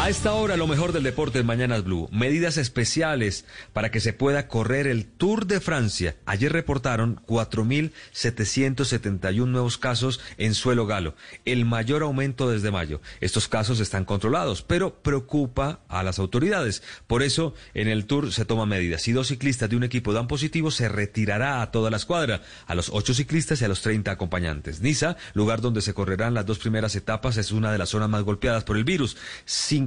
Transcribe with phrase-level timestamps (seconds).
[0.00, 2.08] A esta hora, lo mejor del deporte en Mañanas Blue.
[2.10, 6.16] Medidas especiales para que se pueda correr el Tour de Francia.
[6.24, 11.16] Ayer reportaron 4.771 nuevos casos en suelo galo.
[11.44, 13.02] El mayor aumento desde mayo.
[13.20, 16.82] Estos casos están controlados, pero preocupa a las autoridades.
[17.06, 19.02] Por eso, en el Tour se toman medidas.
[19.02, 22.74] Si dos ciclistas de un equipo dan positivo, se retirará a toda la escuadra, a
[22.74, 24.80] los ocho ciclistas y a los 30 acompañantes.
[24.80, 28.22] Niza, lugar donde se correrán las dos primeras etapas, es una de las zonas más
[28.22, 29.18] golpeadas por el virus.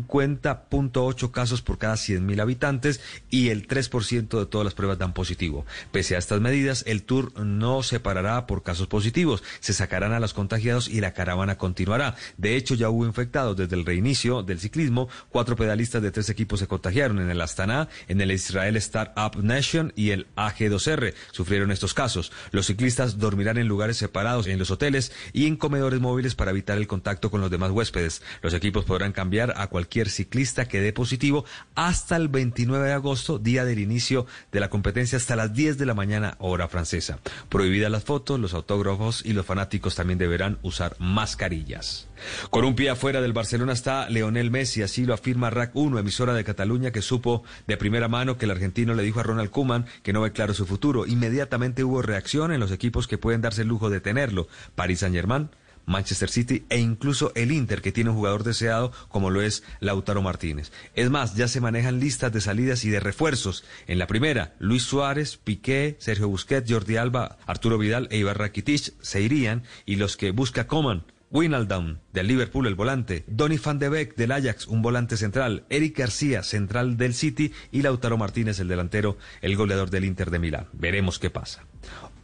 [0.07, 5.65] 50.8 casos por cada 100.000 habitantes y el 3% de todas las pruebas dan positivo.
[5.91, 9.43] Pese a estas medidas, el Tour no se parará por casos positivos.
[9.59, 12.15] Se sacarán a los contagiados y la caravana continuará.
[12.37, 15.09] De hecho, ya hubo infectados desde el reinicio del ciclismo.
[15.29, 19.93] Cuatro pedalistas de tres equipos se contagiaron en el Astana, en el Israel Startup Nation
[19.95, 21.13] y el AG2R.
[21.31, 22.31] Sufrieron estos casos.
[22.51, 26.77] Los ciclistas dormirán en lugares separados en los hoteles y en comedores móviles para evitar
[26.77, 28.21] el contacto con los demás huéspedes.
[28.41, 33.39] Los equipos podrán cambiar a cualquier ciclista que dé positivo hasta el 29 de agosto,
[33.39, 37.19] día del inicio de la competencia, hasta las 10 de la mañana, hora francesa.
[37.49, 42.07] Prohibidas las fotos, los autógrafos y los fanáticos también deberán usar mascarillas.
[42.49, 46.33] Con un pie afuera del Barcelona está Leonel Messi, así lo afirma RAC 1, emisora
[46.33, 49.85] de Cataluña, que supo de primera mano que el argentino le dijo a Ronald Koeman
[50.03, 51.05] que no ve claro su futuro.
[51.05, 54.47] Inmediatamente hubo reacción en los equipos que pueden darse el lujo de tenerlo.
[54.75, 55.49] Paris Saint-Germain,
[55.85, 60.21] Manchester City e incluso el Inter, que tiene un jugador deseado como lo es Lautaro
[60.21, 60.71] Martínez.
[60.95, 63.63] Es más, ya se manejan listas de salidas y de refuerzos.
[63.87, 68.93] En la primera, Luis Suárez, Piqué, Sergio Busquets, Jordi Alba, Arturo Vidal e Ibar Rakitic
[69.01, 73.89] se irían y los que busca Coman Winaldam del Liverpool, el volante, Donny van de
[73.89, 78.67] Beek del Ajax, un volante central, Eric García, central del City y Lautaro Martínez, el
[78.67, 80.67] delantero, el goleador del Inter de Milán.
[80.73, 81.65] Veremos qué pasa.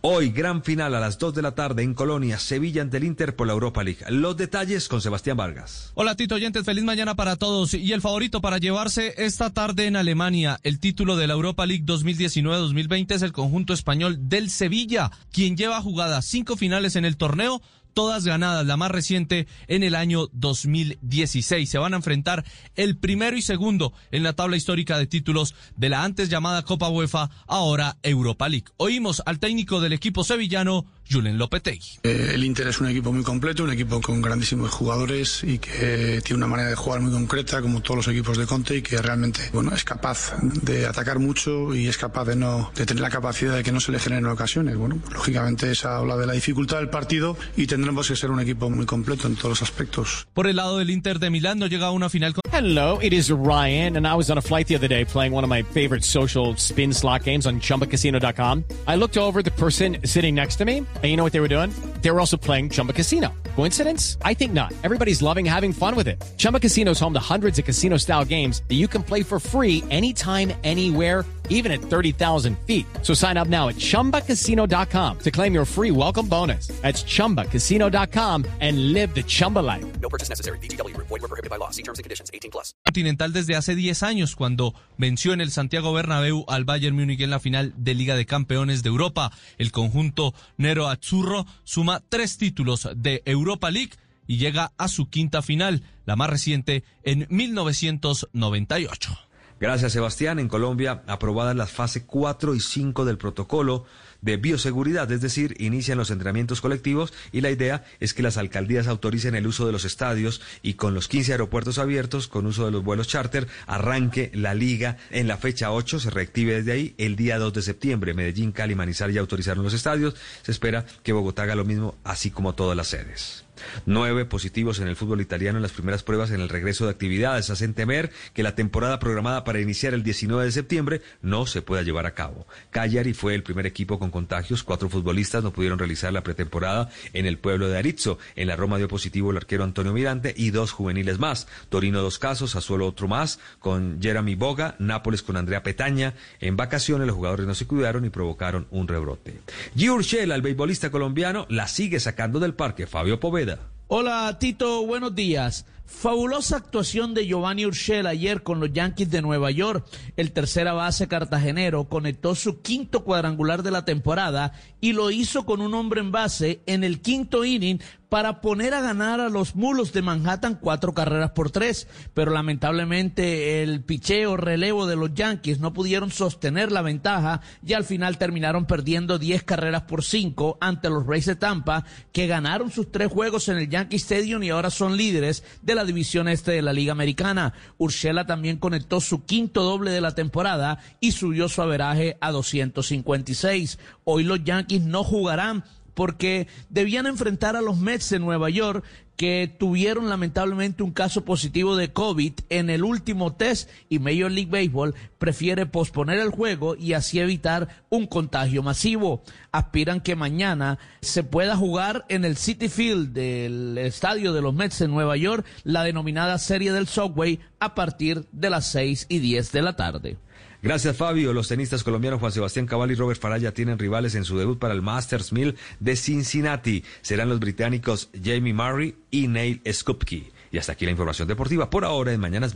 [0.02, 3.36] Hoy, gran final a las 2 de la tarde en Colonia, Sevilla ante el Inter
[3.36, 4.00] por la Europa League.
[4.10, 5.92] Los detalles con Sebastián Vargas.
[5.94, 7.74] Hola Tito Oyentes, feliz mañana para todos.
[7.74, 11.84] Y el favorito para llevarse esta tarde en Alemania el título de la Europa League
[11.84, 17.62] 2019-2020 es el conjunto español del Sevilla, quien lleva jugadas cinco finales en el torneo
[18.00, 21.70] todas ganadas, la más reciente en el año 2016.
[21.70, 22.46] Se van a enfrentar
[22.78, 26.88] el primero y segundo en la tabla histórica de títulos de la antes llamada Copa
[26.88, 28.68] UEFA, ahora Europa League.
[28.78, 32.00] Oímos al técnico del equipo sevillano, Julen Lopetegui.
[32.04, 36.22] Eh, el Inter es un equipo muy completo, un equipo con grandísimos jugadores y que
[36.24, 39.02] tiene una manera de jugar muy concreta, como todos los equipos de Conte, y que
[39.02, 43.10] realmente bueno, es capaz de atacar mucho y es capaz de no de tener la
[43.10, 44.78] capacidad de que no se le generen ocasiones.
[44.78, 48.70] Bueno, lógicamente esa habla de la dificultad del partido y tendremos que ser un equipo
[48.70, 50.28] muy completo en todos los aspectos.
[50.34, 52.42] Por el lado del Inter de Milán no llega a una final con...
[52.52, 55.44] Hello, it is Ryan, and I was on a flight the other day playing one
[55.44, 58.66] of my favorite social spin slot games on chumbacasino.com.
[58.86, 61.48] I looked over the person sitting next to me, and you know what they were
[61.48, 61.74] doing?
[62.02, 63.34] They were also playing Chumba Casino.
[63.56, 64.18] Coincidence?
[64.24, 64.74] I think not.
[64.84, 66.24] Everybody's loving having fun with it.
[66.38, 69.40] Chumba Casino is home to hundreds of casino style games that you can play for
[69.40, 72.86] free anytime, anywhere, even at 30,000 feet.
[73.02, 76.68] So sign up now at chumbacasino.com to claim your free welcome bonus.
[76.82, 79.86] That's chumbacasino.com and live the Chumba life.
[80.00, 80.58] No purchase necessary.
[80.60, 80.96] BGW.
[80.96, 81.72] Void were prohibited by law.
[81.72, 82.32] See terms and conditions.
[82.34, 82.74] 18 plus.
[82.86, 87.32] Continental desde hace 10 años cuando venció en el Santiago Bernabéu al Bayern Múnich en
[87.32, 89.32] la final de Liga de Campeones de Europa.
[89.58, 93.94] El conjunto Nero Azzurro suma tres títulos de Europa League
[94.28, 99.29] y llega a su quinta final, la más reciente en 1998.
[99.60, 100.40] Gracias, Sebastián.
[100.40, 103.86] En Colombia, aprobadas las fases 4 y 5 del protocolo
[104.22, 108.88] de bioseguridad, es decir, inician los entrenamientos colectivos y la idea es que las alcaldías
[108.88, 112.72] autoricen el uso de los estadios y con los 15 aeropuertos abiertos, con uso de
[112.72, 117.16] los vuelos charter, arranque la liga en la fecha 8, se reactive desde ahí el
[117.16, 118.14] día 2 de septiembre.
[118.14, 122.32] Medellín, Cali, Manizales ya autorizaron los estadios, se espera que Bogotá haga lo mismo, así
[122.32, 123.46] como todas las sedes.
[123.86, 127.50] Nueve positivos en el fútbol italiano en las primeras pruebas en el regreso de actividades
[127.50, 131.82] hacen temer que la temporada programada para iniciar el 19 de septiembre no se pueda
[131.82, 132.48] llevar a cabo.
[132.72, 134.64] Cagliari fue el primer equipo con contagios.
[134.64, 138.18] Cuatro futbolistas no pudieron realizar la pretemporada en el pueblo de Arezzo.
[138.36, 141.48] En la Roma dio positivo el arquero Antonio Mirante y dos juveniles más.
[141.70, 146.14] Torino dos casos, Azuelo otro más, con Jeremy Boga, Nápoles con Andrea Petaña.
[146.40, 149.40] En vacaciones los jugadores no se cuidaron y provocaron un rebrote.
[149.76, 152.88] Giurchel, al beisbolista colombiano, la sigue sacando del parque.
[152.88, 153.49] Fabio Poveda.
[153.92, 155.66] Hola Tito, buenos días.
[155.90, 159.86] Fabulosa actuación de Giovanni Urshel ayer con los Yankees de Nueva York.
[160.16, 165.60] El tercera base cartagenero conectó su quinto cuadrangular de la temporada y lo hizo con
[165.60, 169.94] un hombre en base en el quinto inning para poner a ganar a los mulos
[169.94, 175.74] de Manhattan cuatro carreras por tres, pero lamentablemente el picheo relevo de los Yankees no
[175.74, 181.06] pudieron sostener la ventaja y al final terminaron perdiendo diez carreras por cinco ante los
[181.06, 184.98] Rays de Tampa, que ganaron sus tres juegos en el Yankee Stadium y ahora son
[184.98, 187.54] líderes de la división este de la Liga Americana.
[187.78, 193.80] Urshela también conectó su quinto doble de la temporada y subió su averaje a 256.
[194.04, 195.64] Hoy los Yankees no jugarán
[196.00, 198.86] porque debían enfrentar a los Mets de Nueva York
[199.18, 204.50] que tuvieron lamentablemente un caso positivo de COVID en el último test y Major League
[204.50, 209.24] Baseball prefiere posponer el juego y así evitar un contagio masivo.
[209.52, 214.80] Aspiran que mañana se pueda jugar en el City Field del estadio de los Mets
[214.80, 219.52] en Nueva York la denominada Serie del Subway a partir de las 6 y 10
[219.52, 220.18] de la tarde.
[220.62, 221.32] Gracias, Fabio.
[221.32, 224.74] Los tenistas colombianos Juan Sebastián Cabal y Robert Faraya tienen rivales en su debut para
[224.74, 226.84] el Masters 1000 de Cincinnati.
[227.02, 230.32] Serán los británicos Jamie Murray y Neil Skupke.
[230.52, 231.70] Y hasta aquí la información deportiva.
[231.70, 232.56] Por ahora, en Mañanas.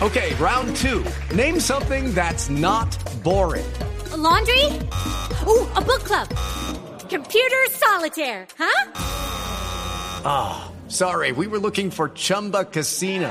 [0.00, 1.04] Okay, round two.
[1.34, 2.88] Name something that's not
[3.22, 3.66] boring.
[4.12, 4.64] A laundry?
[5.46, 6.28] Ooh, a book club.
[7.10, 8.92] Computer solitaire, huh?
[10.24, 11.32] Ah, oh, sorry.
[11.32, 13.30] We were looking for Chumba Casino.